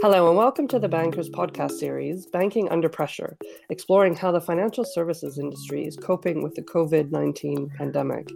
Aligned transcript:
Hello, 0.00 0.28
and 0.28 0.36
welcome 0.36 0.68
to 0.68 0.78
the 0.78 0.88
Bankers 0.88 1.28
podcast 1.28 1.72
series, 1.72 2.24
Banking 2.26 2.68
Under 2.68 2.88
Pressure, 2.88 3.36
exploring 3.68 4.14
how 4.14 4.30
the 4.30 4.40
financial 4.40 4.84
services 4.84 5.40
industry 5.40 5.86
is 5.86 5.96
coping 5.96 6.40
with 6.40 6.54
the 6.54 6.62
COVID 6.62 7.10
19 7.10 7.68
pandemic. 7.76 8.30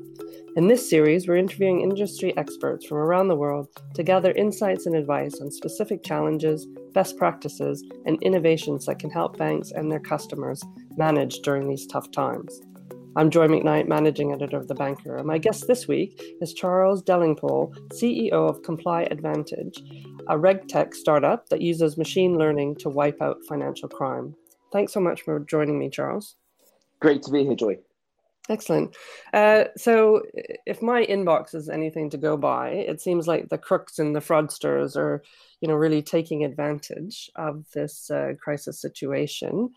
In 0.57 0.67
this 0.67 0.91
series, 0.91 1.29
we're 1.29 1.37
interviewing 1.37 1.81
industry 1.81 2.37
experts 2.37 2.85
from 2.85 2.99
around 2.99 3.29
the 3.29 3.37
world 3.37 3.69
to 3.95 4.03
gather 4.03 4.33
insights 4.33 4.87
and 4.87 4.97
advice 4.97 5.41
on 5.41 5.53
specific 5.53 6.03
challenges, 6.03 6.67
best 6.95 7.17
practices, 7.17 7.85
and 8.07 8.21
innovations 8.25 8.87
that 8.87 8.99
can 8.99 9.11
help 9.11 9.39
banks 9.39 9.71
and 9.71 9.89
their 9.89 10.01
customers 10.01 10.65
manage 10.97 11.43
during 11.43 11.69
these 11.69 11.87
tough 11.87 12.11
times. 12.11 12.61
I'm 13.15 13.29
Joy 13.29 13.47
Macknight, 13.47 13.89
Managing 13.89 14.33
Editor 14.33 14.57
of 14.57 14.69
The 14.69 14.75
Banker, 14.75 15.19
and 15.19 15.27
my 15.27 15.37
guest 15.37 15.67
this 15.67 15.87
week 15.87 16.19
is 16.41 16.55
Charles 16.55 17.03
Delingpole, 17.03 17.71
CEO 17.93 18.33
of 18.33 18.63
ComplyAdvantage, 18.63 20.12
a 20.29 20.37
regtech 20.37 20.95
startup 20.95 21.49
that 21.49 21.61
uses 21.61 21.97
machine 21.97 22.39
learning 22.39 22.77
to 22.77 22.89
wipe 22.89 23.21
out 23.21 23.39
financial 23.49 23.89
crime. 23.89 24.35
Thanks 24.73 24.93
so 24.93 25.01
much 25.01 25.23
for 25.23 25.41
joining 25.41 25.79
me, 25.79 25.91
Charles. 25.91 26.37
Great 27.01 27.23
to 27.25 27.31
be 27.31 27.45
here, 27.45 27.55
Joy. 27.55 27.79
Excellent. 28.49 28.97
Uh, 29.33 29.65
so, 29.77 30.23
if 30.67 30.83
my 30.83 31.05
inbox 31.07 31.55
is 31.55 31.69
anything 31.69 32.11
to 32.11 32.19
go 32.19 32.37
by, 32.37 32.71
it 32.71 33.01
seems 33.01 33.29
like 33.29 33.49
the 33.49 33.59
crooks 33.59 33.99
and 33.99 34.17
the 34.17 34.21
fraudsters 34.21 34.97
are, 34.97 35.23
you 35.61 35.69
know, 35.69 35.75
really 35.75 36.03
taking 36.03 36.45
advantage 36.45 37.31
of 37.37 37.65
this 37.73 38.11
uh, 38.11 38.33
crisis 38.43 38.81
situation. 38.81 39.71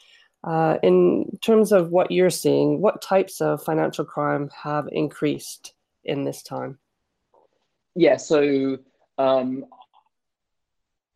Uh, 0.43 0.77
in 0.83 1.25
terms 1.41 1.71
of 1.71 1.89
what 1.89 2.11
you're 2.11 2.29
seeing, 2.29 2.81
what 2.81 3.01
types 3.01 3.41
of 3.41 3.63
financial 3.63 4.05
crime 4.05 4.49
have 4.63 4.87
increased 4.91 5.73
in 6.03 6.23
this 6.23 6.41
time? 6.43 6.77
Yeah, 7.95 8.17
so 8.17 8.77
um, 9.17 9.65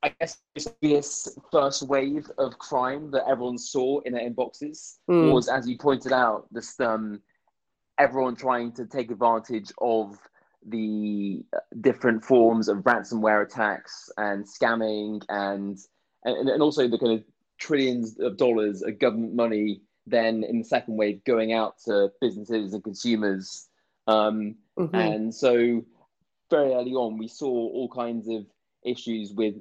I 0.01 0.13
guess 0.19 0.37
this 0.81 1.37
first 1.51 1.83
wave 1.83 2.29
of 2.37 2.57
crime 2.57 3.11
that 3.11 3.27
everyone 3.27 3.57
saw 3.57 3.99
in 4.01 4.13
their 4.13 4.29
inboxes 4.29 4.97
mm. 5.09 5.33
was, 5.33 5.49
as 5.49 5.67
you 5.67 5.77
pointed 5.77 6.13
out, 6.13 6.47
this 6.51 6.79
um, 6.79 7.21
everyone 7.97 8.35
trying 8.35 8.71
to 8.73 8.85
take 8.85 9.11
advantage 9.11 9.71
of 9.79 10.17
the 10.67 11.43
different 11.81 12.23
forms 12.23 12.67
of 12.69 12.77
ransomware 12.79 13.45
attacks 13.45 14.09
and 14.17 14.45
scamming 14.45 15.21
and 15.29 15.77
and, 16.23 16.49
and 16.49 16.61
also 16.61 16.87
the 16.87 16.97
kind 16.97 17.13
of 17.13 17.23
trillions 17.59 18.19
of 18.19 18.37
dollars 18.37 18.81
of 18.81 18.99
government 18.99 19.35
money 19.35 19.81
then 20.05 20.43
in 20.43 20.59
the 20.59 20.63
second 20.63 20.95
wave 20.97 21.23
going 21.23 21.53
out 21.53 21.75
to 21.85 22.09
businesses 22.19 22.73
and 22.73 22.83
consumers. 22.83 23.67
Um, 24.07 24.55
mm-hmm. 24.77 24.95
And 24.95 25.35
so 25.35 25.85
very 26.49 26.73
early 26.73 26.93
on, 26.93 27.17
we 27.17 27.27
saw 27.27 27.47
all 27.47 27.89
kinds 27.89 28.27
of 28.27 28.45
issues 28.83 29.33
with 29.33 29.55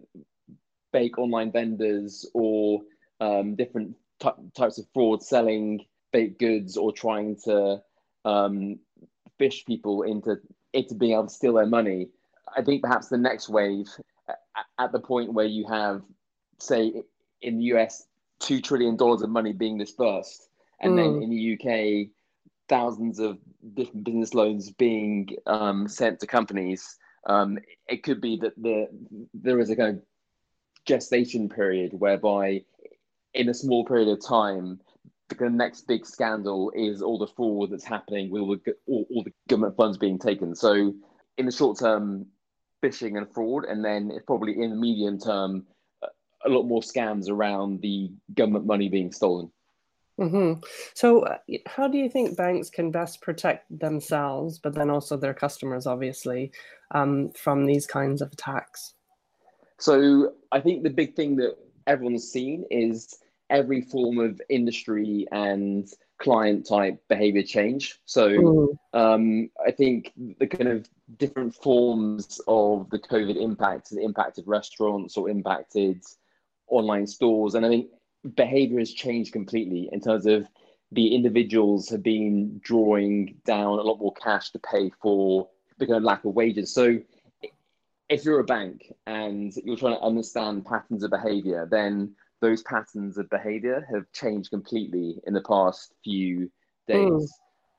fake 0.93 1.19
online 1.19 1.53
vendors 1.53 2.27
or 2.35 2.81
um, 3.21 3.55
different 3.55 3.95
t- 4.21 4.31
types 4.55 4.79
of 4.79 4.87
fraud 4.95 5.23
selling 5.23 5.85
fake 6.13 6.39
goods 6.39 6.77
or 6.77 6.93
trying 6.93 7.37
to 7.45 7.83
um, 8.25 8.79
phish 9.41 9.65
people 9.67 10.03
into 10.03 10.37
into 10.73 10.95
being 10.95 11.13
able 11.13 11.27
to 11.27 11.33
steal 11.33 11.55
their 11.55 11.67
money. 11.67 12.09
I 12.57 12.63
think 12.63 12.83
perhaps 12.83 13.09
the 13.09 13.19
next 13.19 13.49
wave, 13.49 13.89
at 14.79 14.93
the 14.93 15.01
point 15.01 15.33
where 15.33 15.47
you 15.47 15.67
have, 15.67 16.03
say, 16.59 17.03
in 17.43 17.59
the 17.59 17.65
US, 17.77 18.07
two 18.39 18.61
trillion 18.61 18.97
dollars 18.97 19.23
of 19.23 19.31
money 19.31 19.53
being 19.53 19.79
dispersed, 19.79 20.49
and 20.81 20.93
mm. 20.93 20.97
then 20.97 21.23
in 21.23 21.31
the 21.31 21.55
UK, 21.55 22.11
thousands 22.69 23.19
of 23.19 23.39
different 23.75 24.05
business 24.05 24.35
loans 24.35 24.71
being 24.71 25.29
um, 25.47 25.89
sent 25.89 26.21
to 26.21 26.27
companies. 26.27 26.97
Um, 27.27 27.59
it 27.89 28.03
could 28.03 28.21
be 28.21 28.37
that 28.39 28.55
the 28.57 28.89
there 29.35 29.59
is 29.59 29.71
a 29.71 29.77
kind 29.77 29.97
of 29.97 30.03
gestation 30.89 31.49
period 31.49 31.93
whereby, 31.93 32.65
in 33.35 33.49
a 33.51 33.55
small 33.55 33.85
period 33.85 34.09
of 34.09 34.25
time, 34.25 34.81
the 35.29 35.51
next 35.51 35.87
big 35.87 36.07
scandal 36.07 36.73
is 36.75 37.03
all 37.03 37.19
the 37.19 37.27
fraud 37.27 37.71
that's 37.71 37.85
happening 37.85 38.31
with 38.31 38.41
all 38.41 38.57
the, 38.57 38.75
all, 38.87 39.07
all 39.11 39.23
the 39.23 39.33
government 39.49 39.77
funds 39.77 39.99
being 39.99 40.19
taken. 40.19 40.55
So, 40.55 40.95
in 41.37 41.47
the 41.47 41.53
short 41.53 41.79
term, 41.79 42.27
phishing 42.83 43.19
and 43.19 43.31
fraud, 43.33 43.67
and 43.67 43.85
then 43.85 44.11
it's 44.11 44.25
probably 44.25 44.61
in 44.61 44.71
the 44.71 44.77
medium 44.77 45.19
term, 45.19 45.67
a 46.47 46.49
lot 46.49 46.65
more 46.65 46.81
scams 46.81 47.29
around 47.29 47.83
the 47.83 48.11
government 48.35 48.65
money 48.65 48.89
being 48.89 49.13
stolen. 49.13 49.51
Mm-hmm. 50.19 50.61
So, 50.95 51.21
uh, 51.21 51.39
how 51.67 51.87
do 51.87 51.99
you 51.99 52.09
think 52.09 52.37
banks 52.37 52.71
can 52.71 52.91
best 52.91 53.21
protect 53.21 53.67
themselves, 53.79 54.59
but 54.59 54.75
then 54.75 54.89
also 54.91 55.17
their 55.17 55.35
customers, 55.35 55.87
obviously, 55.87 56.51
um, 56.93 57.31
from 57.33 57.67
these 57.67 57.87
kinds 57.87 58.23
of 58.23 58.33
attacks? 58.33 58.95
So, 59.79 60.33
I 60.53 60.61
think 60.61 60.83
the 60.83 60.91
big 60.91 61.15
thing 61.15 61.37
that 61.37 61.57
everyone's 61.87 62.31
seen 62.31 62.65
is 62.71 63.19
every 63.51 63.81
form 63.81 64.19
of 64.19 64.41
industry 64.49 65.27
and 65.33 65.89
client 66.19 66.67
type 66.67 67.01
behavior 67.09 67.43
change. 67.43 68.01
So, 68.05 68.29
mm. 68.29 68.79
um, 68.93 69.51
I 69.65 69.71
think 69.71 70.13
the 70.39 70.47
kind 70.47 70.69
of 70.69 70.89
different 71.17 71.55
forms 71.55 72.41
of 72.49 72.91
the 72.91 72.99
COVID 72.99 73.41
impact 73.41 73.91
has 73.91 73.99
impacted 73.99 74.47
restaurants 74.47 75.17
or 75.17 75.31
impacted 75.31 76.03
online 76.67 77.07
stores. 77.07 77.55
And 77.55 77.65
I 77.65 77.69
think 77.69 77.89
behavior 78.35 78.79
has 78.81 78.93
changed 78.93 79.33
completely 79.33 79.89
in 79.93 80.01
terms 80.01 80.27
of 80.27 80.47
the 80.93 81.15
individuals 81.15 81.89
have 81.91 82.03
been 82.03 82.61
drawing 82.63 83.37
down 83.45 83.79
a 83.79 83.83
lot 83.83 84.01
more 84.01 84.15
cash 84.15 84.51
to 84.51 84.59
pay 84.59 84.91
for 85.03 85.49
the 85.79 85.87
kind 85.87 85.99
of 85.99 86.03
lack 86.03 86.25
of 86.25 86.35
wages. 86.35 86.73
So 86.73 86.99
if 88.09 88.25
you're 88.25 88.41
a 88.41 88.45
bank 88.45 88.93
and 89.07 89.53
you're 89.65 89.77
trying 89.77 89.97
to 89.97 90.03
understand 90.03 90.65
patterns 90.65 91.03
of 91.03 91.11
behavior, 91.11 91.69
then 91.71 92.15
those 92.41 92.63
patterns 92.63 93.19
of 93.19 93.29
behavior 93.31 93.87
have 93.93 94.11
changed 94.13 94.51
completely 94.51 95.21
in 95.27 95.35
the 95.35 95.43
past 95.43 95.95
few 96.05 96.51
days. 96.87 97.33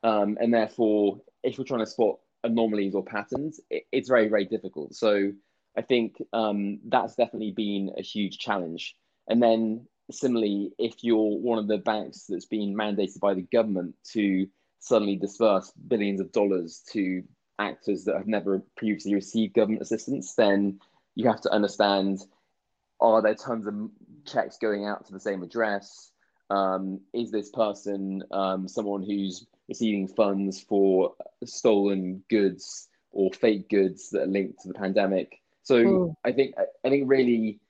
Mm. 0.04 0.08
Um, 0.08 0.38
and 0.40 0.52
therefore, 0.54 1.20
if 1.42 1.58
you're 1.58 1.64
trying 1.64 1.80
to 1.80 1.86
spot 1.86 2.18
anomalies 2.44 2.94
or 2.94 3.04
patterns, 3.04 3.60
it, 3.70 3.84
it's 3.92 4.08
very, 4.08 4.28
very 4.28 4.44
difficult. 4.44 4.94
So 4.94 5.32
I 5.76 5.82
think 5.82 6.16
um, 6.32 6.80
that's 6.86 7.16
definitely 7.16 7.52
been 7.52 7.90
a 7.98 8.02
huge 8.02 8.38
challenge. 8.38 8.94
And 9.28 9.42
then 9.42 9.86
similarly, 10.10 10.72
if 10.78 11.02
you're 11.02 11.38
one 11.38 11.58
of 11.58 11.68
the 11.68 11.78
banks 11.78 12.26
that's 12.28 12.46
been 12.46 12.74
mandated 12.74 13.20
by 13.20 13.34
the 13.34 13.46
government 13.52 13.94
to 14.12 14.46
suddenly 14.80 15.16
disperse 15.16 15.72
billions 15.88 16.20
of 16.20 16.32
dollars 16.32 16.82
to 16.92 17.22
actors 17.60 18.04
that 18.04 18.16
have 18.16 18.26
never 18.26 18.62
previously 18.76 19.14
received 19.14 19.54
government 19.54 19.82
assistance, 19.82 20.34
then 20.34 20.80
you 21.14 21.28
have 21.28 21.40
to 21.42 21.50
understand 21.50 22.20
are 23.00 23.22
there 23.22 23.34
tons 23.34 23.66
of 23.66 23.74
checks 24.26 24.58
going 24.58 24.86
out 24.86 25.06
to 25.06 25.12
the 25.12 25.20
same 25.20 25.42
address? 25.42 26.10
Um, 26.50 27.00
is 27.14 27.30
this 27.30 27.50
person 27.50 28.24
um, 28.30 28.66
someone 28.66 29.02
who's 29.02 29.46
receiving 29.68 30.08
funds 30.08 30.60
for 30.60 31.14
stolen 31.44 32.24
goods 32.28 32.88
or 33.12 33.30
fake 33.32 33.68
goods 33.68 34.10
that 34.10 34.22
are 34.22 34.26
linked 34.26 34.60
to 34.62 34.68
the 34.68 34.74
pandemic? 34.74 35.40
So 35.62 35.84
mm. 35.84 36.14
I 36.24 36.32
think 36.32 36.54
I 36.84 36.88
think 36.88 37.08
really 37.08 37.60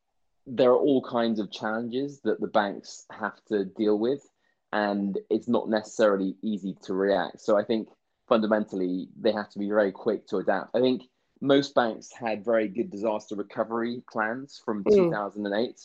there 0.46 0.70
are 0.70 0.78
all 0.78 1.02
kinds 1.02 1.38
of 1.38 1.52
challenges 1.52 2.20
that 2.22 2.40
the 2.40 2.48
banks 2.48 3.06
have 3.10 3.44
to 3.48 3.64
deal 3.64 3.98
with, 3.98 4.26
and 4.72 5.18
it's 5.28 5.48
not 5.48 5.68
necessarily 5.68 6.34
easy 6.42 6.76
to 6.82 6.94
react. 6.94 7.40
So 7.40 7.58
I 7.58 7.64
think 7.64 7.88
fundamentally 8.30 9.08
they 9.20 9.32
have 9.32 9.50
to 9.50 9.58
be 9.58 9.68
very 9.68 9.92
quick 9.92 10.26
to 10.28 10.38
adapt. 10.38 10.74
I 10.74 10.80
think 10.80 11.02
most 11.42 11.74
banks 11.74 12.10
had 12.12 12.44
very 12.44 12.68
good 12.68 12.90
disaster 12.90 13.34
recovery 13.34 14.02
plans 14.10 14.62
from 14.64 14.84
mm. 14.84 14.94
2008 14.94 15.80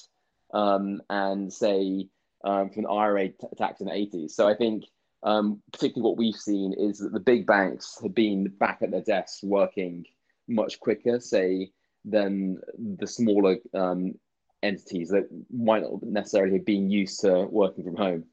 um, 0.54 1.02
and 1.10 1.52
say 1.52 2.08
um, 2.46 2.70
from 2.70 2.84
the 2.84 2.90
IRA 2.90 3.30
t- 3.30 3.36
attacks 3.52 3.82
in 3.82 3.88
the 3.88 3.94
80s. 3.94 4.32
So 4.32 4.48
I 4.48 4.54
think 4.54 4.86
um, 5.24 5.62
particularly 5.74 6.08
what 6.08 6.18
we've 6.18 6.36
seen 6.36 6.74
is 6.78 7.00
that 7.00 7.12
the 7.12 7.20
big 7.20 7.48
banks 7.48 7.98
have 8.04 8.14
been 8.14 8.48
back 8.60 8.80
at 8.84 8.92
their 8.92 9.02
desks 9.02 9.42
working 9.44 10.06
much 10.48 10.80
quicker, 10.80 11.20
say 11.20 11.72
than 12.06 12.60
the 12.78 13.08
smaller 13.08 13.58
um, 13.74 14.14
entities 14.62 15.10
that 15.10 15.28
might 15.52 15.82
not 15.82 16.04
necessarily 16.04 16.58
have 16.58 16.66
been 16.66 16.92
used 16.92 17.22
to 17.22 17.48
working 17.50 17.84
from 17.84 17.96
home. 17.96 18.26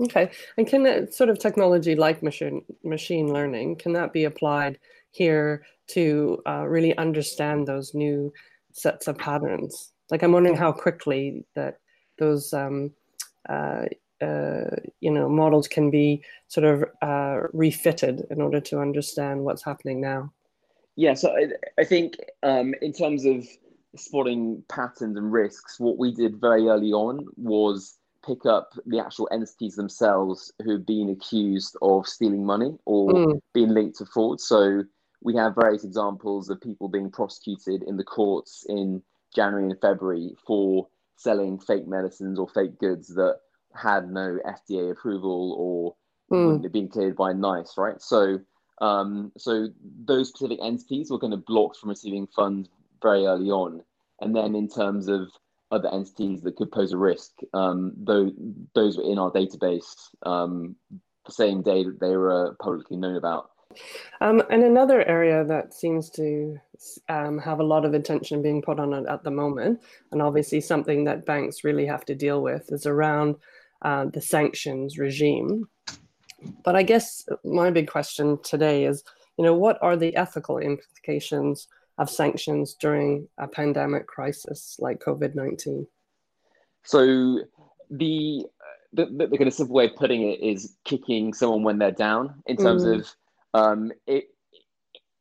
Okay, 0.00 0.30
and 0.56 0.66
can 0.66 0.82
that 0.84 1.12
sort 1.14 1.28
of 1.28 1.38
technology 1.38 1.94
like 1.94 2.22
machine 2.22 2.62
machine 2.82 3.32
learning 3.32 3.76
can 3.76 3.92
that 3.92 4.12
be 4.12 4.24
applied 4.24 4.78
here 5.10 5.64
to 5.88 6.40
uh, 6.46 6.64
really 6.66 6.96
understand 6.96 7.66
those 7.66 7.92
new 7.92 8.32
sets 8.72 9.08
of 9.08 9.18
patterns? 9.18 9.92
Like 10.10 10.22
I'm 10.22 10.32
wondering 10.32 10.56
how 10.56 10.72
quickly 10.72 11.44
that 11.54 11.80
those 12.18 12.52
um, 12.54 12.92
uh, 13.48 13.86
uh, 14.22 14.70
you 15.00 15.10
know 15.10 15.28
models 15.28 15.68
can 15.68 15.90
be 15.90 16.22
sort 16.48 16.64
of 16.64 16.84
uh, 17.02 17.48
refitted 17.52 18.26
in 18.30 18.40
order 18.40 18.60
to 18.60 18.80
understand 18.80 19.44
what's 19.44 19.64
happening 19.64 20.00
now. 20.00 20.32
Yeah, 20.96 21.14
so 21.14 21.30
I, 21.30 21.48
I 21.78 21.84
think 21.84 22.16
um, 22.42 22.74
in 22.80 22.92
terms 22.92 23.24
of 23.26 23.46
spotting 23.96 24.62
patterns 24.68 25.16
and 25.16 25.32
risks, 25.32 25.78
what 25.78 25.98
we 25.98 26.14
did 26.14 26.40
very 26.40 26.68
early 26.68 26.92
on 26.92 27.26
was 27.36 27.99
pick 28.26 28.46
up 28.46 28.72
the 28.86 28.98
actual 28.98 29.28
entities 29.32 29.76
themselves 29.76 30.52
who've 30.62 30.84
been 30.84 31.08
accused 31.10 31.76
of 31.82 32.06
stealing 32.06 32.44
money 32.44 32.76
or 32.84 33.12
mm. 33.12 33.40
being 33.54 33.70
linked 33.70 33.98
to 33.98 34.06
fraud. 34.06 34.40
So 34.40 34.84
we 35.22 35.36
have 35.36 35.54
various 35.54 35.84
examples 35.84 36.48
of 36.50 36.60
people 36.60 36.88
being 36.88 37.10
prosecuted 37.10 37.82
in 37.82 37.96
the 37.96 38.04
courts 38.04 38.64
in 38.68 39.02
January 39.34 39.70
and 39.70 39.80
February 39.80 40.34
for 40.46 40.88
selling 41.16 41.58
fake 41.58 41.86
medicines 41.86 42.38
or 42.38 42.48
fake 42.48 42.78
goods 42.78 43.08
that 43.08 43.36
had 43.74 44.10
no 44.10 44.38
FDA 44.46 44.90
approval 44.90 45.54
or 45.58 45.94
mm. 46.34 46.46
wouldn't 46.46 46.64
have 46.64 46.72
been 46.72 46.88
cleared 46.88 47.16
by 47.16 47.32
NICE, 47.32 47.74
right? 47.76 48.00
So, 48.00 48.40
um, 48.80 49.32
so 49.36 49.68
those 50.04 50.28
specific 50.28 50.58
entities 50.62 51.10
were 51.10 51.18
kind 51.18 51.34
of 51.34 51.44
blocked 51.44 51.76
from 51.76 51.90
receiving 51.90 52.26
funds 52.26 52.68
very 53.02 53.26
early 53.26 53.50
on, 53.50 53.82
and 54.20 54.34
then 54.34 54.54
in 54.54 54.68
terms 54.68 55.08
of 55.08 55.28
other 55.70 55.92
entities 55.92 56.42
that 56.42 56.56
could 56.56 56.72
pose 56.72 56.92
a 56.92 56.96
risk, 56.96 57.32
um, 57.54 57.92
those 57.96 58.32
those 58.74 58.96
were 58.96 59.04
in 59.04 59.18
our 59.18 59.30
database 59.30 60.08
um, 60.24 60.76
the 61.26 61.32
same 61.32 61.62
day 61.62 61.84
that 61.84 62.00
they 62.00 62.16
were 62.16 62.56
publicly 62.60 62.96
known 62.96 63.16
about. 63.16 63.50
Um, 64.20 64.42
and 64.50 64.64
another 64.64 65.06
area 65.06 65.44
that 65.44 65.72
seems 65.72 66.10
to 66.10 66.58
um, 67.08 67.38
have 67.38 67.60
a 67.60 67.64
lot 67.64 67.84
of 67.84 67.94
attention 67.94 68.42
being 68.42 68.62
put 68.62 68.80
on 68.80 68.92
it 68.92 69.06
at 69.06 69.22
the 69.22 69.30
moment, 69.30 69.80
and 70.10 70.20
obviously 70.20 70.60
something 70.60 71.04
that 71.04 71.24
banks 71.24 71.62
really 71.62 71.86
have 71.86 72.04
to 72.06 72.14
deal 72.14 72.42
with, 72.42 72.72
is 72.72 72.86
around 72.86 73.36
uh, 73.82 74.06
the 74.06 74.20
sanctions 74.20 74.98
regime. 74.98 75.68
But 76.64 76.74
I 76.74 76.82
guess 76.82 77.28
my 77.44 77.70
big 77.70 77.88
question 77.88 78.38
today 78.42 78.86
is, 78.86 79.04
you 79.38 79.44
know, 79.44 79.54
what 79.54 79.78
are 79.82 79.96
the 79.96 80.16
ethical 80.16 80.58
implications 80.58 81.68
of 82.00 82.10
sanctions 82.10 82.74
during 82.74 83.28
a 83.38 83.46
pandemic 83.46 84.06
crisis 84.06 84.76
like 84.80 84.98
COVID 85.00 85.34
nineteen? 85.34 85.86
So 86.82 87.40
the, 87.90 88.46
the 88.92 89.06
the, 89.30 89.36
kind 89.36 89.46
of 89.46 89.52
simple 89.52 89.76
way 89.76 89.86
of 89.86 89.96
putting 89.96 90.22
it 90.22 90.40
is 90.40 90.76
kicking 90.84 91.34
someone 91.34 91.62
when 91.62 91.78
they're 91.78 91.92
down 91.92 92.42
in 92.46 92.56
terms 92.56 92.84
mm. 92.84 92.98
of 92.98 93.14
um, 93.52 93.92
it, 94.06 94.24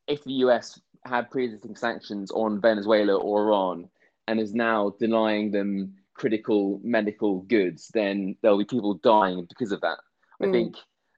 if 0.07 0.23
the 0.23 0.33
US 0.45 0.79
had 1.05 1.29
pre-existing 1.29 1.75
sanctions 1.75 2.31
on 2.31 2.61
Venezuela 2.61 3.15
or 3.15 3.43
Iran 3.43 3.89
and 4.27 4.39
is 4.39 4.53
now 4.53 4.95
denying 4.99 5.51
them 5.51 5.95
critical 6.13 6.79
medical 6.83 7.41
goods, 7.41 7.89
then 7.93 8.35
there'll 8.41 8.57
be 8.57 8.65
people 8.65 8.93
dying 8.95 9.45
because 9.49 9.73
of 9.73 9.81
that. 9.81 9.97
Mm. 10.41 10.47
I 10.47 10.51
think 10.51 10.75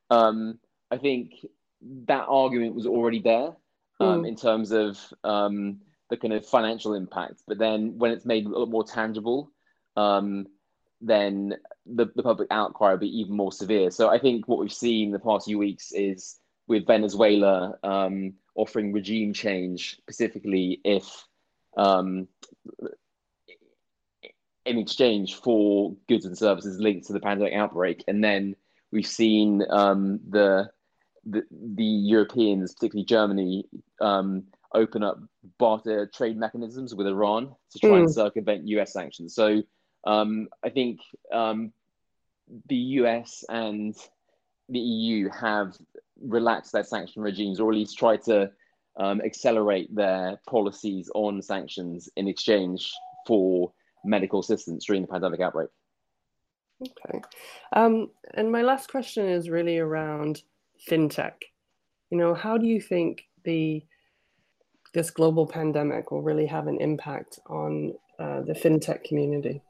um, 0.09 0.59
I 0.89 0.97
think 0.97 1.33
that 2.07 2.25
argument 2.27 2.73
was 2.73 2.87
already 2.87 3.19
there 3.19 3.51
um, 4.01 4.23
mm. 4.23 4.27
in 4.27 4.35
terms 4.35 4.71
of 4.71 4.99
um, 5.23 5.79
the 6.09 6.17
kind 6.17 6.33
of 6.33 6.45
financial 6.45 6.93
impact, 6.93 7.43
but 7.47 7.57
then 7.57 7.97
when 7.97 8.11
it's 8.11 8.25
made 8.25 8.45
a 8.45 8.49
little 8.49 8.65
more 8.67 8.83
tangible, 8.83 9.51
um, 9.95 10.47
then 10.99 11.55
the, 11.85 12.07
the 12.15 12.23
public 12.23 12.47
outcry 12.51 12.91
will 12.91 12.99
be 12.99 13.19
even 13.19 13.35
more 13.35 13.51
severe. 13.51 13.89
So 13.91 14.09
I 14.09 14.19
think 14.19 14.47
what 14.47 14.59
we've 14.59 14.71
seen 14.71 15.11
the 15.11 15.19
past 15.19 15.45
few 15.45 15.57
weeks 15.57 15.91
is 15.91 16.39
with 16.67 16.85
Venezuela 16.85 17.75
um, 17.83 18.33
offering 18.55 18.93
regime 18.93 19.33
change, 19.33 19.97
specifically 19.97 20.79
if 20.83 21.05
um, 21.77 22.27
in 24.65 24.77
exchange 24.77 25.35
for 25.35 25.95
goods 26.07 26.25
and 26.25 26.37
services 26.37 26.79
linked 26.79 27.07
to 27.07 27.13
the 27.13 27.19
pandemic 27.19 27.53
outbreak. 27.53 28.03
And 28.07 28.23
then 28.23 28.55
we've 28.91 29.07
seen 29.07 29.63
um, 29.69 30.19
the, 30.29 30.69
the, 31.25 31.43
the 31.51 31.83
Europeans, 31.83 32.73
particularly 32.73 33.05
Germany, 33.05 33.65
um, 33.99 34.43
open 34.73 35.03
up 35.03 35.19
barter 35.57 36.09
trade 36.13 36.37
mechanisms 36.37 36.95
with 36.95 37.07
Iran 37.07 37.53
to 37.71 37.79
try 37.79 37.89
mm. 37.89 37.99
and 37.99 38.13
circumvent 38.13 38.67
US 38.67 38.93
sanctions. 38.93 39.35
So 39.35 39.61
um, 40.05 40.47
I 40.63 40.69
think 40.69 41.01
um, 41.33 41.73
the 42.67 42.75
US 42.75 43.43
and 43.49 43.95
the 44.69 44.79
EU 44.79 45.29
have 45.29 45.75
relaxed 46.21 46.71
their 46.71 46.83
sanction 46.83 47.21
regimes, 47.21 47.59
or 47.59 47.71
at 47.71 47.77
least 47.77 47.97
tried 47.97 48.23
to 48.23 48.51
um, 48.97 49.21
accelerate 49.21 49.93
their 49.93 50.39
policies 50.47 51.09
on 51.13 51.41
sanctions 51.41 52.09
in 52.15 52.27
exchange 52.27 52.91
for 53.27 53.73
medical 54.03 54.39
assistance 54.39 54.85
during 54.85 55.01
the 55.01 55.07
pandemic 55.07 55.39
outbreak. 55.41 55.69
Okay. 56.81 57.21
Um, 57.73 58.09
and 58.33 58.51
my 58.51 58.63
last 58.63 58.89
question 58.89 59.27
is 59.27 59.49
really 59.49 59.77
around 59.77 60.41
fintech. 60.89 61.33
You 62.09 62.17
know, 62.17 62.33
how 62.33 62.57
do 62.57 62.65
you 62.65 62.81
think 62.81 63.27
the 63.43 63.83
this 64.93 65.09
global 65.09 65.47
pandemic 65.47 66.11
will 66.11 66.21
really 66.21 66.45
have 66.45 66.67
an 66.67 66.79
impact 66.81 67.39
on 67.47 67.93
uh, 68.19 68.41
the 68.41 68.53
fintech 68.53 69.03
community? 69.03 69.61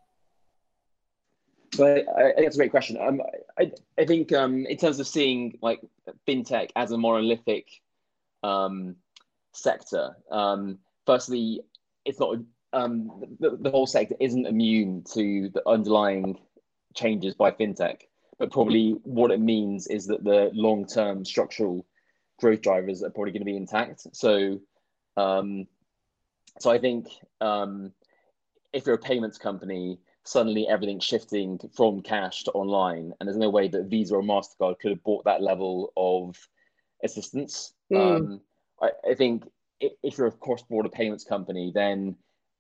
So 1.74 1.86
I, 1.86 2.00
I, 2.00 2.34
think 2.34 2.46
that's 2.46 2.56
a 2.56 2.60
great 2.60 2.72
question. 2.72 2.98
Um, 3.00 3.22
I, 3.58 3.72
I 3.98 4.06
think 4.06 4.34
um, 4.34 4.66
in 4.66 4.78
terms 4.78 5.00
of 5.00 5.08
seeing 5.08 5.58
like 5.62 5.80
fintech 6.28 6.70
as 6.76 6.92
a 6.92 6.98
monolithic 6.98 7.68
um, 8.44 8.96
sector, 9.54 10.18
um, 10.32 10.80
firstly, 11.06 11.62
it's 12.04 12.20
not 12.20 12.38
um, 12.74 13.26
the, 13.40 13.58
the 13.58 13.72
whole 13.72 13.88
sector 13.88 14.16
isn't 14.20 14.46
immune 14.46 15.04
to 15.14 15.50
the 15.54 15.62
underlying 15.68 16.40
changes 16.94 17.36
by 17.36 17.52
fintech, 17.52 18.02
but 18.42 18.52
probably 18.52 18.96
what 19.04 19.30
it 19.30 19.40
means 19.40 19.86
is 19.86 20.08
that 20.08 20.24
the 20.24 20.50
long-term 20.56 21.24
structural 21.24 21.86
growth 22.40 22.62
drivers 22.62 23.04
are 23.04 23.12
probably 23.12 23.32
going 23.32 23.42
to 23.42 23.46
be 23.46 23.56
intact. 23.56 24.08
So, 24.16 24.60
um, 25.16 25.68
so 26.60 26.72
I 26.72 26.80
think 26.80 27.06
if 28.74 28.86
you're 28.88 28.96
a 28.96 28.98
payments 28.98 29.38
company 29.38 30.00
suddenly 30.24 30.68
everything's 30.68 31.04
shifting 31.04 31.60
from 31.76 32.02
cash 32.02 32.44
to 32.46 32.52
online, 32.54 33.14
and 33.20 33.28
there's 33.28 33.38
no 33.38 33.50
way 33.52 33.68
that 33.68 33.86
Visa 33.86 34.16
or 34.16 34.24
Mastercard 34.24 34.80
could 34.80 34.92
have 34.92 35.04
bought 35.04 35.24
that 35.26 35.44
level 35.44 35.94
of 35.96 36.36
assistance. 37.04 37.74
Mm. 37.92 38.16
Um, 38.16 38.42
I, 38.82 38.90
I, 39.08 39.14
think 39.14 39.44
if 39.80 40.18
you're 40.18 40.28
a 40.28 40.32
cross-border 40.32 40.90
payments 40.90 41.24
company, 41.24 41.72
then 41.74 42.16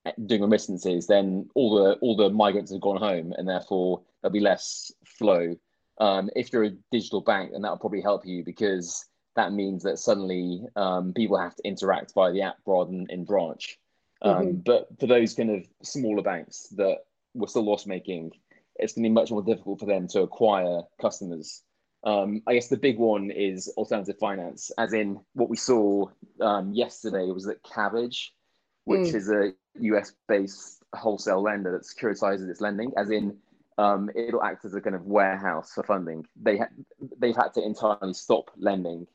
eh, 0.05 0.11
doing 0.27 0.41
remittances, 0.41 1.07
then 1.07 1.49
all 1.55 1.75
the 1.75 1.93
all 2.01 2.15
the 2.15 2.29
migrants 2.29 2.71
have 2.71 2.81
gone 2.81 2.97
home, 2.97 3.33
and 3.35 3.47
therefore 3.47 4.03
there'll 4.21 4.33
be 4.33 4.39
less 4.39 4.91
flow. 5.05 5.55
Um, 6.01 6.31
if 6.35 6.51
you're 6.51 6.63
a 6.63 6.71
digital 6.91 7.21
bank, 7.21 7.51
then 7.51 7.61
that'll 7.61 7.77
probably 7.77 8.01
help 8.01 8.25
you 8.25 8.43
because 8.43 9.05
that 9.35 9.53
means 9.53 9.83
that 9.83 9.99
suddenly 9.99 10.63
um, 10.75 11.13
people 11.13 11.37
have 11.37 11.55
to 11.55 11.63
interact 11.63 12.13
via 12.15 12.33
the 12.33 12.41
app 12.41 12.57
rather 12.65 12.89
than 12.89 13.05
in 13.09 13.23
branch. 13.23 13.77
Um, 14.23 14.33
mm-hmm. 14.33 14.57
But 14.65 14.87
for 14.99 15.05
those 15.05 15.35
kind 15.35 15.51
of 15.51 15.67
smaller 15.83 16.23
banks 16.23 16.67
that 16.75 16.97
were 17.35 17.47
still 17.47 17.65
loss 17.65 17.85
making, 17.85 18.31
it's 18.77 18.93
going 18.93 19.03
to 19.03 19.09
be 19.09 19.13
much 19.13 19.29
more 19.29 19.43
difficult 19.43 19.79
for 19.79 19.85
them 19.85 20.07
to 20.09 20.21
acquire 20.21 20.81
customers. 20.99 21.61
Um, 22.03 22.41
I 22.47 22.55
guess 22.55 22.67
the 22.67 22.77
big 22.77 22.97
one 22.97 23.29
is 23.29 23.71
alternative 23.77 24.17
finance, 24.19 24.71
as 24.79 24.93
in 24.93 25.19
what 25.33 25.49
we 25.49 25.57
saw 25.57 26.07
um, 26.39 26.73
yesterday 26.73 27.27
was 27.27 27.45
that 27.45 27.63
Kabbage, 27.63 28.29
which 28.85 29.09
mm. 29.09 29.13
is 29.13 29.29
a 29.29 29.53
US 29.81 30.13
based 30.27 30.83
wholesale 30.95 31.43
lender 31.43 31.71
that 31.71 31.85
securitizes 31.85 32.49
its 32.49 32.59
lending, 32.59 32.91
as 32.97 33.11
in 33.11 33.37
um, 33.77 34.09
it'll 34.15 34.43
act 34.43 34.65
as 34.65 34.73
a 34.73 34.81
kind 34.81 34.95
of 34.95 35.05
warehouse 35.05 35.73
for 35.73 35.83
funding. 35.83 36.25
They 36.41 36.57
ha- 36.57 36.69
they've 37.17 37.35
had 37.35 37.53
to 37.55 37.63
entirely 37.63 38.13
stop 38.13 38.51
lending 38.57 39.07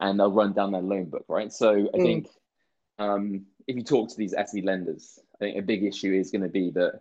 and 0.00 0.18
they'll 0.18 0.32
run 0.32 0.52
down 0.52 0.72
their 0.72 0.82
loan 0.82 1.06
book, 1.06 1.24
right? 1.28 1.52
So 1.52 1.70
I 1.70 1.98
mm. 1.98 2.02
think 2.02 2.28
um, 2.98 3.46
if 3.66 3.76
you 3.76 3.82
talk 3.82 4.10
to 4.10 4.16
these 4.16 4.34
SE 4.34 4.62
lenders, 4.62 5.18
I 5.34 5.38
think 5.38 5.58
a 5.58 5.62
big 5.62 5.84
issue 5.84 6.12
is 6.12 6.30
going 6.30 6.42
to 6.42 6.48
be 6.48 6.70
that 6.70 7.00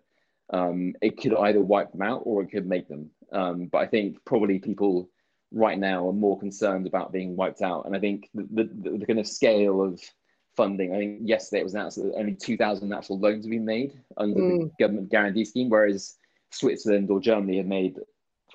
um, 0.51 0.93
it 1.01 1.17
could 1.17 1.33
either 1.35 1.61
wipe 1.61 1.91
them 1.91 2.01
out 2.01 2.21
or 2.25 2.43
it 2.43 2.51
could 2.51 2.67
make 2.67 2.87
them. 2.87 3.09
Um, 3.31 3.67
but 3.67 3.79
I 3.79 3.87
think 3.87 4.23
probably 4.25 4.59
people 4.59 5.09
right 5.51 5.77
now 5.77 6.07
are 6.07 6.13
more 6.13 6.39
concerned 6.39 6.87
about 6.87 7.11
being 7.11 7.35
wiped 7.35 7.61
out. 7.61 7.85
And 7.85 7.95
I 7.95 7.99
think 7.99 8.29
the, 8.33 8.63
the, 8.63 8.97
the 8.99 9.05
kind 9.05 9.19
of 9.19 9.27
scale 9.27 9.81
of 9.81 10.01
funding, 10.55 10.93
I 10.93 10.97
think 10.97 11.19
yesterday 11.23 11.61
it 11.61 11.63
was 11.63 11.73
announced 11.73 11.97
that 11.97 12.13
only 12.15 12.35
2,000 12.35 12.93
actual 12.93 13.19
loans 13.19 13.45
have 13.45 13.51
been 13.51 13.65
made 13.65 13.93
under 14.17 14.39
mm. 14.39 14.59
the 14.59 14.71
government 14.79 15.09
guarantee 15.09 15.45
scheme, 15.45 15.69
whereas 15.69 16.17
Switzerland 16.51 17.09
or 17.09 17.19
Germany 17.19 17.57
have 17.57 17.65
made 17.65 17.97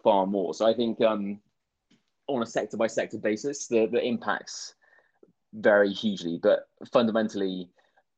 far 0.02 0.26
more. 0.26 0.54
So 0.54 0.66
I 0.66 0.74
think 0.74 1.00
um, 1.00 1.40
on 2.28 2.42
a 2.42 2.46
sector 2.46 2.76
by 2.76 2.86
sector 2.86 3.18
basis, 3.18 3.66
the, 3.66 3.86
the 3.86 4.02
impacts 4.02 4.74
vary 5.52 5.92
hugely. 5.92 6.38
But 6.42 6.68
fundamentally, 6.92 7.68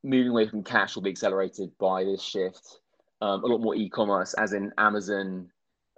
moving 0.03 0.31
away 0.31 0.49
from 0.49 0.63
cash 0.63 0.95
will 0.95 1.03
be 1.03 1.11
accelerated 1.11 1.71
by 1.79 2.05
this 2.05 2.23
shift 2.23 2.81
um, 3.21 3.43
a 3.43 3.47
lot 3.47 3.61
more 3.61 3.75
e-commerce, 3.75 4.35
as 4.35 4.53
in 4.53 4.73
Amazon. 4.79 5.51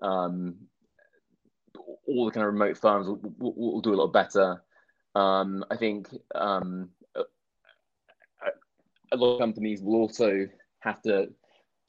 Um, 0.02 0.56
all 2.06 2.24
the 2.24 2.30
kind 2.30 2.46
of 2.46 2.52
remote 2.52 2.78
firms 2.78 3.06
will, 3.06 3.20
will, 3.38 3.54
will 3.54 3.80
do 3.80 3.94
a 3.94 4.00
lot 4.00 4.12
better. 4.12 4.62
Um, 5.14 5.64
I 5.70 5.76
think 5.76 6.08
um, 6.34 6.90
a, 7.14 7.22
a, 9.12 9.16
lot 9.16 9.34
of 9.34 9.40
companies 9.40 9.82
will 9.82 9.96
also 9.96 10.46
have 10.80 11.02
to 11.02 11.30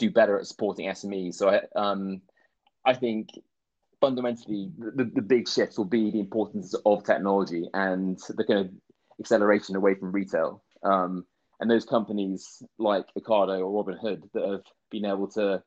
do 0.02 0.10
better 0.20 0.36
at 0.40 0.48
supporting 0.52 0.90
SMEs. 0.90 1.36
So 1.36 1.50
I, 1.50 1.58
um, 1.86 2.22
I 2.92 2.94
think 2.94 3.30
fundamentally 4.00 4.72
the, 4.78 5.06
the 5.18 5.22
big 5.22 5.48
shifts 5.48 5.78
will 5.78 5.92
be 6.00 6.10
the 6.12 6.20
importance 6.28 6.74
of 6.86 7.04
technology 7.04 7.64
and 7.74 8.20
the 8.38 8.44
kind 8.44 8.60
of 8.62 8.70
acceleration 9.20 9.76
away 9.76 9.94
from 9.96 10.12
retail. 10.12 10.64
Um, 10.84 11.26
and 11.60 11.70
those 11.70 11.86
companies 11.86 12.64
like 12.80 13.06
Ocado 13.18 13.62
or 13.64 13.70
Robinhood 13.78 14.22
that 14.34 14.46
have 14.50 14.66
been 14.90 15.06
able 15.06 15.28
to 15.38 15.62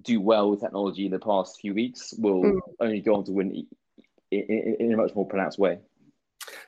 do 0.00 0.20
well 0.30 0.50
with 0.50 0.60
technology 0.60 1.04
in 1.04 1.12
the 1.12 1.18
past 1.18 1.60
few 1.60 1.74
weeks 1.74 2.14
will 2.16 2.42
mm. 2.42 2.58
only 2.80 3.00
go 3.00 3.16
on 3.16 3.24
to 3.24 3.32
win 3.32 3.66
in, 4.30 4.40
in, 4.40 4.76
in, 4.80 4.94
a 4.94 4.96
much 4.96 5.14
more 5.14 5.28
pronounced 5.28 5.58
way. 5.58 5.78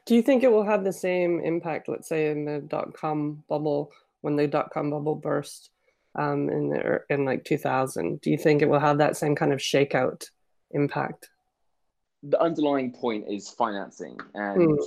Do 0.04 0.14
you 0.14 0.22
think 0.22 0.42
it 0.42 0.52
will 0.52 0.64
have 0.72 0.84
the 0.84 0.92
same 0.92 1.40
impact, 1.40 1.88
let's 1.88 2.08
say, 2.08 2.30
in 2.30 2.44
the 2.44 2.60
dot 2.60 2.92
com 2.92 3.42
bubble 3.48 3.90
when 4.20 4.36
the 4.36 4.46
dot 4.46 4.68
com 4.70 4.90
bubble 4.90 5.14
burst? 5.14 5.70
Um, 6.16 6.48
in 6.48 6.70
the, 6.70 7.00
in 7.10 7.24
like 7.24 7.44
2000. 7.44 8.20
Do 8.20 8.30
you 8.30 8.38
think 8.38 8.62
it 8.62 8.68
will 8.68 8.80
have 8.80 8.98
that 8.98 9.16
same 9.16 9.34
kind 9.34 9.52
of 9.52 9.58
shakeout 9.58 10.24
impact? 10.72 11.28
The 12.22 12.40
underlying 12.40 12.92
point 12.92 13.26
is 13.28 13.48
financing 13.48 14.16
and 14.34 14.68
mm. 14.68 14.84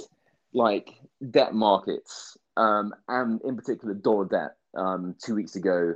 like 0.53 0.95
debt 1.31 1.53
markets, 1.53 2.37
um, 2.57 2.93
and 3.07 3.41
in 3.43 3.55
particular 3.55 3.93
dollar 3.93 4.25
debt. 4.25 4.55
Um, 4.75 5.15
two 5.23 5.33
weeks 5.33 5.55
ago, 5.55 5.95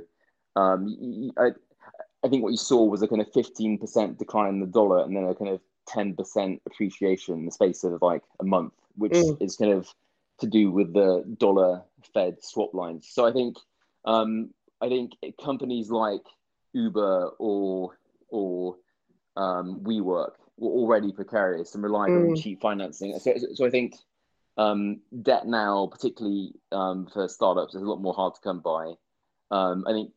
um, 0.56 1.30
I, 1.38 1.50
I 2.24 2.28
think 2.28 2.42
what 2.42 2.50
you 2.50 2.56
saw 2.56 2.84
was 2.84 3.02
a 3.02 3.08
kind 3.08 3.20
of 3.20 3.30
15% 3.32 4.18
decline 4.18 4.54
in 4.54 4.60
the 4.60 4.66
dollar 4.66 5.04
and 5.04 5.16
then 5.16 5.24
a 5.24 5.34
kind 5.34 5.50
of 5.50 5.60
10% 5.88 6.60
appreciation 6.66 7.34
in 7.34 7.44
the 7.44 7.52
space 7.52 7.84
of 7.84 8.00
like 8.02 8.22
a 8.40 8.44
month, 8.44 8.72
which 8.96 9.12
mm. 9.12 9.40
is 9.42 9.56
kind 9.56 9.72
of 9.72 9.92
to 10.40 10.46
do 10.46 10.70
with 10.70 10.92
the 10.92 11.22
dollar 11.38 11.82
Fed 12.12 12.42
swap 12.42 12.74
lines. 12.74 13.08
So 13.10 13.26
I 13.26 13.32
think 13.32 13.56
um, 14.04 14.50
I 14.84 14.88
think 14.88 15.12
companies 15.42 15.90
like 15.90 16.20
Uber 16.74 17.30
or 17.38 17.98
or 18.28 18.76
um, 19.36 19.80
WeWork 19.82 20.32
were 20.58 20.70
already 20.70 21.10
precarious 21.10 21.74
and 21.74 21.82
relying 21.82 22.12
mm. 22.12 22.30
on 22.30 22.36
cheap 22.36 22.60
financing. 22.60 23.18
So, 23.18 23.34
so 23.54 23.66
I 23.66 23.70
think 23.70 23.94
um, 24.58 25.00
debt 25.22 25.46
now, 25.46 25.88
particularly 25.90 26.52
um, 26.70 27.06
for 27.12 27.28
startups, 27.28 27.74
is 27.74 27.82
a 27.82 27.86
lot 27.86 28.02
more 28.02 28.12
hard 28.12 28.34
to 28.34 28.40
come 28.42 28.60
by. 28.60 28.92
Um, 29.50 29.84
I 29.88 29.92
think 29.92 30.12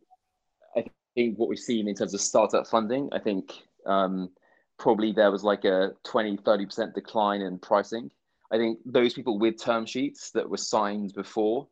I 0.75 0.85
think 1.15 1.37
what 1.37 1.47
we've 1.47 1.57
seen 1.57 1.87
in 1.87 1.95
terms 1.95 2.13
of 2.13 2.19
startup 2.19 2.67
funding, 2.67 3.09
I 3.13 3.19
think 3.19 3.53
um, 3.85 4.29
probably 4.77 5.13
there 5.13 5.31
was 5.31 5.43
like 5.43 5.63
a 5.63 5.91
20, 6.03 6.37
30% 6.37 6.93
decline 6.93 7.41
in 7.41 7.57
pricing. 7.57 8.11
I 8.51 8.57
think 8.57 8.79
those 8.85 9.13
people 9.13 9.39
with 9.39 9.61
term 9.61 9.85
sheets 9.85 10.31
that 10.31 10.49
were 10.49 10.57
signed 10.57 11.13
before, 11.13 11.67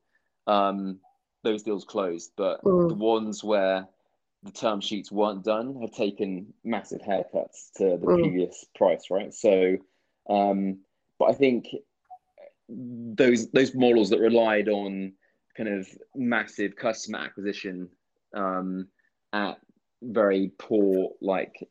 um, 0.47 0.99
those 1.45 1.63
deals 1.63 1.85
closed. 1.85 2.31
But 2.35 2.61
mm. 2.63 2.89
the 2.89 2.95
ones 2.95 3.43
where 3.43 3.87
the 4.43 4.51
term 4.51 4.81
sheets 4.81 5.11
weren't 5.11 5.43
done 5.43 5.79
have 5.81 5.91
taken 5.91 6.53
massive 6.63 7.01
haircuts 7.01 7.71
to 7.77 7.97
the 7.97 8.05
mm. 8.05 8.21
previous 8.21 8.65
price, 8.75 9.05
right? 9.09 9.33
So, 9.33 9.77
um, 10.29 10.79
but 11.17 11.25
I 11.25 11.33
think 11.33 11.67
those 12.67 13.49
those 13.51 13.73
models 13.73 14.09
that 14.09 14.19
relied 14.19 14.69
on 14.69 15.13
kind 15.55 15.69
of 15.69 15.87
massive 16.15 16.75
customer 16.75 17.19
acquisition 17.19 17.89
um, 18.33 18.87
at 19.33 19.57
very 20.01 20.51
poor 20.59 21.11
like 21.21 21.67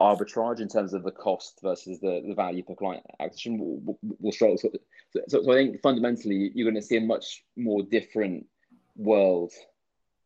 arbitrage 0.00 0.60
in 0.60 0.68
terms 0.68 0.94
of 0.94 1.02
the 1.02 1.10
cost 1.10 1.58
versus 1.62 1.98
the, 2.00 2.22
the 2.26 2.34
value 2.34 2.62
per 2.62 2.74
client 2.74 3.04
acquisition 3.20 3.58
will, 3.58 3.98
will 4.20 4.32
struggle. 4.32 4.56
So, 4.56 4.70
so, 5.10 5.42
so, 5.42 5.52
I 5.52 5.56
think 5.56 5.82
fundamentally 5.82 6.52
you're 6.54 6.70
going 6.70 6.80
to 6.80 6.86
see 6.86 6.98
a 6.98 7.00
much 7.00 7.42
more 7.56 7.82
different 7.82 8.46
world, 8.98 9.52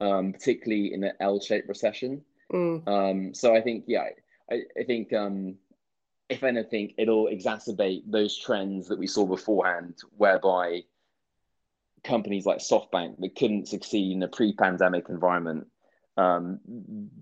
um, 0.00 0.32
particularly 0.32 0.92
in 0.92 1.04
an 1.04 1.12
L-shaped 1.20 1.68
recession. 1.68 2.22
Mm. 2.52 2.88
Um, 2.88 3.34
so 3.34 3.54
I 3.54 3.60
think, 3.60 3.84
yeah, 3.86 4.06
I, 4.50 4.62
I 4.78 4.82
think 4.84 5.12
um, 5.12 5.54
if 6.28 6.42
anything, 6.42 6.94
it'll 6.98 7.26
exacerbate 7.26 8.02
those 8.06 8.36
trends 8.36 8.88
that 8.88 8.98
we 8.98 9.06
saw 9.06 9.24
beforehand, 9.26 9.98
whereby 10.16 10.82
companies 12.02 12.46
like 12.46 12.58
SoftBank 12.58 13.20
that 13.20 13.36
couldn't 13.36 13.68
succeed 13.68 14.12
in 14.12 14.22
a 14.24 14.28
pre-pandemic 14.28 15.08
environment 15.08 15.68
um, 16.16 16.60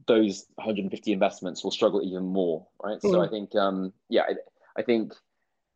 those 0.07 0.47
150 0.57 1.13
investments 1.13 1.63
will 1.63 1.71
struggle 1.71 2.03
even 2.03 2.25
more, 2.25 2.67
right? 2.83 2.99
Mm. 3.01 3.11
So 3.11 3.23
I 3.23 3.29
think, 3.29 3.55
um, 3.55 3.93
yeah, 4.09 4.23
I, 4.23 4.35
I 4.77 4.83
think 4.83 5.13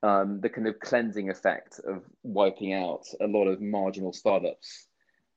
um, 0.02 0.40
the 0.40 0.48
kind 0.48 0.66
of 0.66 0.80
cleansing 0.80 1.30
effect 1.30 1.80
of 1.86 2.02
wiping 2.22 2.74
out 2.74 3.06
a 3.20 3.26
lot 3.26 3.46
of 3.46 3.60
marginal 3.60 4.12
startups 4.12 4.86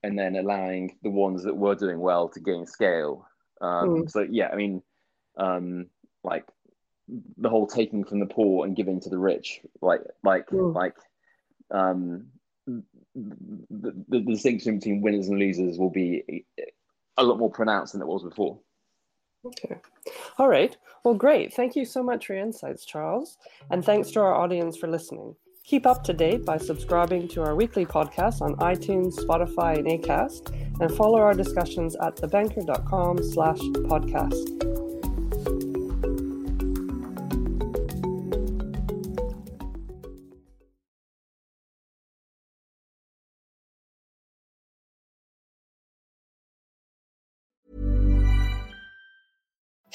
and 0.08 0.18
then 0.18 0.38
allowing 0.38 0.98
the 1.04 1.10
ones 1.10 1.44
that 1.44 1.56
were 1.56 1.76
doing 1.76 2.00
well 2.00 2.30
to 2.30 2.40
gain 2.40 2.66
scale. 2.66 3.28
Um, 3.60 3.90
mm. 3.90 4.12
So 4.12 4.26
yeah, 4.30 4.48
I 4.48 4.56
mean, 4.56 4.82
um, 5.36 5.88
like 6.24 6.46
the 7.38 7.50
whole 7.50 7.68
taking 7.68 8.06
from 8.06 8.22
the 8.22 8.26
poor 8.26 8.66
and 8.66 8.76
giving 8.76 9.02
to 9.02 9.10
the 9.10 9.18
rich, 9.18 9.60
like 9.82 10.02
like 10.24 10.48
mm. 10.48 10.74
like 10.74 10.96
um, 11.72 12.28
the, 12.66 12.84
the, 13.70 14.06
the 14.08 14.20
distinction 14.22 14.80
between 14.80 15.02
winners 15.02 15.28
and 15.28 15.40
losers 15.40 15.78
will 15.78 15.90
be 15.90 16.46
a 17.18 17.24
lot 17.24 17.38
more 17.38 17.52
pronounced 17.52 17.92
than 17.92 18.02
it 18.02 18.08
was 18.08 18.24
before. 18.24 18.58
Okay. 19.46 19.76
All 20.38 20.48
right. 20.48 20.76
Well, 21.04 21.16
great. 21.16 21.54
Thank 21.54 21.76
you 21.76 21.84
so 21.84 22.02
much 22.02 22.28
for 22.28 22.34
your 22.34 22.44
insights, 22.44 22.86
Charles. 22.86 23.38
And 23.72 23.84
thanks 23.84 24.12
to 24.12 24.22
our 24.22 24.34
audience 24.34 24.78
for 24.78 24.88
listening. 24.88 25.36
Keep 25.68 25.86
up 25.86 26.02
to 26.06 26.14
date 26.14 26.46
by 26.46 26.58
subscribing 26.58 27.28
to 27.28 27.44
our 27.44 27.54
weekly 27.54 27.86
podcast 27.86 28.42
on 28.42 28.56
iTunes, 28.56 29.16
Spotify, 29.16 29.78
and 29.78 29.86
Acast, 29.86 30.54
and 30.80 30.90
follow 30.96 31.20
our 31.20 31.34
discussions 31.34 31.94
at 31.98 32.16
thebanker.com 32.16 33.22
slash 33.22 33.60
podcast. 33.90 34.87